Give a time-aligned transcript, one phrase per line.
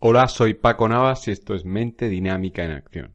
[0.00, 3.14] Hola, soy Paco Navas y esto es Mente Dinámica en Acción.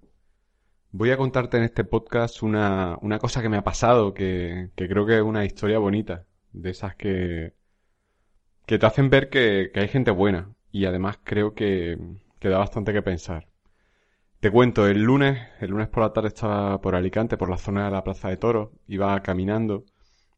[0.91, 5.17] Voy a contarte en este podcast una, cosa que me ha pasado, que, creo que
[5.17, 7.53] es una historia bonita, de esas que,
[8.65, 11.97] que te hacen ver que, hay gente buena y además creo que,
[12.39, 13.49] que da bastante que pensar.
[14.39, 17.85] Te cuento, el lunes, el lunes por la tarde estaba por Alicante, por la zona
[17.85, 19.83] de la Plaza de Toros, iba caminando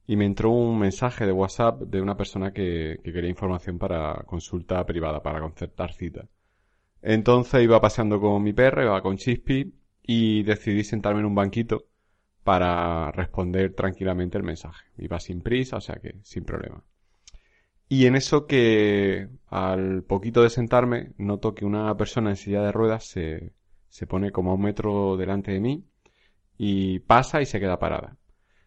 [0.07, 4.85] y me entró un mensaje de WhatsApp de una persona que, quería información para consulta
[4.85, 6.27] privada, para concertar cita.
[7.01, 11.85] Entonces iba paseando con mi perro, iba con Chispy y decidí sentarme en un banquito
[12.43, 14.85] para responder tranquilamente el mensaje.
[14.97, 16.83] Iba sin prisa, o sea que sin problema.
[17.87, 22.71] Y en eso que al poquito de sentarme noto que una persona en silla de
[22.71, 23.53] ruedas se,
[23.89, 25.85] se pone como a un metro delante de mí
[26.57, 28.17] y pasa y se queda parada.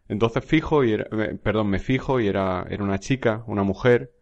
[0.09, 1.07] Entonces fijo y era,
[1.43, 4.13] perdón, me fijo y era, era una chica, una mujer,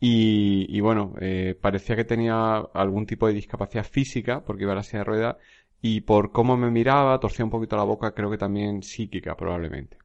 [0.00, 4.76] y, y bueno, eh, parecía que tenía algún tipo de discapacidad física, porque iba a
[4.76, 5.36] la silla de ruedas,
[5.80, 9.98] y por cómo me miraba, torcía un poquito la boca, creo que también psíquica, probablemente.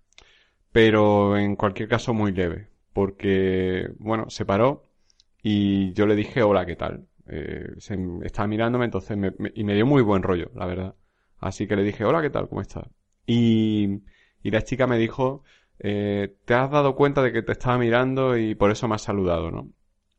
[0.72, 4.86] Pero en cualquier caso muy leve, porque, bueno, se paró
[5.42, 7.08] y yo le dije, hola, ¿qué tal?
[7.28, 10.96] Eh, se, estaba mirándome, entonces me, y me dio muy buen rollo, la verdad.
[11.40, 12.50] Así que le dije, hola, ¿qué tal?
[12.50, 12.88] ¿Cómo estás?
[13.26, 14.02] Y,
[14.44, 15.44] y la chica me dijo,
[15.80, 19.02] eh, ¿te has dado cuenta de que te estaba mirando y por eso me has
[19.04, 19.70] saludado, no?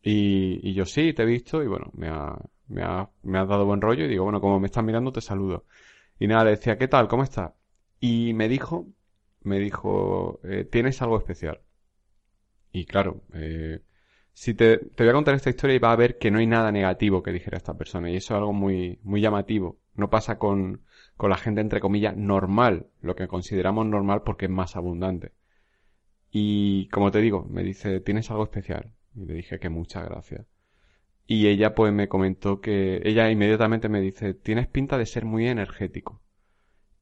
[0.03, 2.37] Y, y yo sí, te he visto y bueno, me ha,
[2.69, 5.21] me, ha, me has dado buen rollo y digo, bueno, como me estás mirando, te
[5.21, 5.65] saludo.
[6.19, 7.09] Y nada, le decía, ¿qué tal?
[7.09, 7.53] ¿Cómo estás?
[8.01, 8.87] Y me dijo,
[9.43, 11.61] me dijo, eh, ¿tienes algo especial?
[12.73, 13.83] Y claro, eh,
[14.33, 16.47] si te, te voy a contar esta historia y va a ver que no hay
[16.47, 19.80] nada negativo que dijera esta persona y eso es algo muy, muy llamativo.
[19.95, 20.83] No pasa con,
[21.17, 25.33] con la gente entre comillas normal, lo que consideramos normal porque es más abundante.
[26.31, 28.93] Y como te digo, me dice, ¿tienes algo especial?
[29.15, 30.47] Y le dije que muchas gracias.
[31.27, 35.49] Y ella pues me comentó que ella inmediatamente me dice, tienes pinta de ser muy
[35.49, 36.21] energético.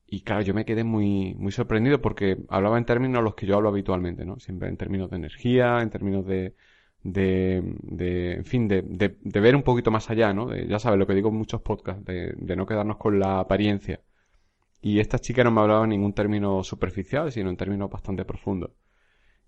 [0.06, 3.56] Y claro, yo me quedé muy, muy sorprendido porque hablaba en términos los que yo
[3.56, 4.38] hablo habitualmente, ¿no?
[4.38, 6.54] Siempre en términos de energía, en términos de,
[7.02, 10.54] de, de en fin, de, de, ver un poquito más allá, ¿no?
[10.54, 14.00] ya sabes lo que digo en muchos podcasts, de, de no quedarnos con la apariencia.
[14.80, 18.70] Y esta chica no me hablaba en ningún término superficial, sino en términos bastante profundos.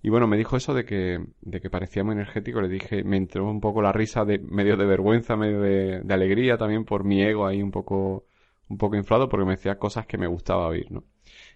[0.03, 2.61] Y bueno, me dijo eso de que, de que parecía muy energético.
[2.61, 6.15] Le dije, me entró un poco la risa de medio de vergüenza, medio de, de
[6.15, 8.27] alegría también por mi ego ahí un poco,
[8.69, 11.05] un poco inflado porque me decía cosas que me gustaba oír, ¿no?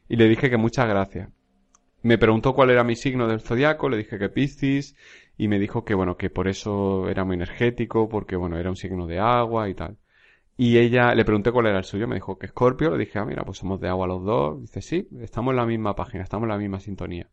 [0.09, 1.31] Y le dije que muchas gracias.
[2.05, 4.95] Me preguntó cuál era mi signo del zodiaco, le dije que Piscis,
[5.39, 8.77] y me dijo que bueno, que por eso era muy energético, porque bueno, era un
[8.77, 9.97] signo de agua y tal.
[10.59, 13.25] Y ella, le pregunté cuál era el suyo, me dijo que Scorpio, le dije, ah,
[13.25, 14.61] mira, pues somos de agua los dos.
[14.61, 17.31] Dice, sí, estamos en la misma página, estamos en la misma sintonía.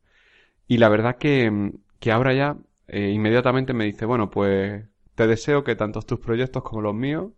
[0.70, 2.56] Y la verdad que, que ahora ya,
[2.88, 7.34] eh, inmediatamente me dice, bueno, pues te deseo que tanto tus proyectos como los míos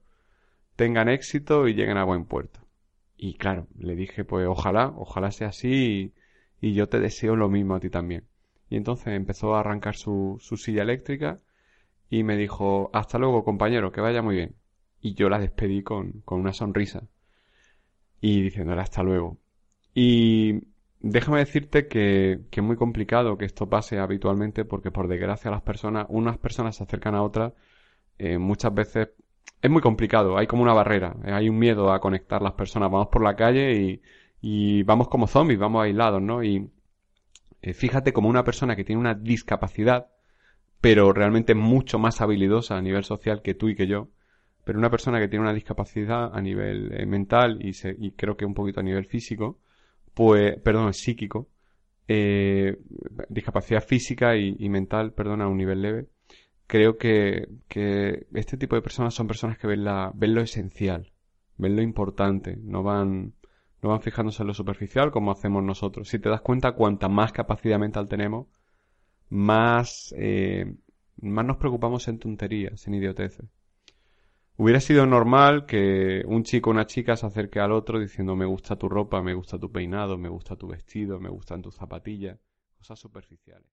[0.76, 2.60] tengan éxito y lleguen a buen puerto.
[3.18, 6.14] Y claro, le dije, pues ojalá, ojalá sea así
[6.64, 8.26] y, yo te deseo lo mismo a ti también.
[8.70, 11.40] Y entonces empezó a arrancar su, su silla eléctrica
[12.10, 14.56] y me dijo, hasta luego compañero, que vaya muy bien
[15.04, 17.04] y yo la despedí con, con una sonrisa
[18.22, 19.38] y diciéndole hasta luego.
[19.94, 20.62] Y
[21.02, 25.62] déjame decirte que, que, es muy complicado que esto pase habitualmente porque por desgracia las
[25.62, 27.54] personas, unas personas se acercan a otras,
[28.18, 29.10] eh, muchas veces
[29.62, 32.90] es muy complicado, hay como una barrera, eh, hay un miedo a conectar las personas,
[32.90, 34.02] vamos por la calle y,
[34.46, 36.44] y vamos como zombies, vamos aislados, ¿no?
[36.44, 36.70] Y
[37.62, 40.08] eh, fíjate como una persona que tiene una discapacidad,
[40.82, 44.10] pero realmente mucho más habilidosa a nivel social que tú y que yo,
[44.66, 48.36] pero una persona que tiene una discapacidad a nivel eh, mental y, se, y, creo
[48.36, 49.60] que un poquito a nivel físico,
[50.14, 51.48] pues, perdón, psíquico,
[52.10, 52.78] eh,
[53.30, 56.08] discapacidad física y, y, mental, perdón, a un nivel leve,
[56.68, 61.14] creo que, que este tipo de personas son personas que ven, la, ven lo esencial,
[61.58, 63.32] ven lo importante, no van,
[63.84, 66.08] no van fijándose en lo superficial como hacemos nosotros.
[66.08, 68.48] Si te das cuenta, cuanta más capacidad mental tenemos,
[69.30, 70.74] más, eh,
[71.18, 73.46] más nos preocupamos en tonterías, en idioteces.
[74.56, 78.46] Hubiera sido normal que un chico o una chica se acerque al otro diciendo me
[78.46, 82.40] gusta tu ropa, me gusta tu peinado, me gusta tu vestido, me gustan tus zapatillas,
[82.78, 83.68] cosas superficiales.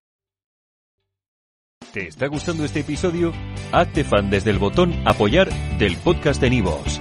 [1.93, 3.33] ¿Te está gustando este episodio?
[3.73, 7.01] Hazte fan desde el botón Apoyar del podcast de Nivos.